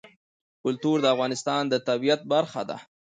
[0.63, 2.77] کلتور د افغانستان د طبیعت برخه ده.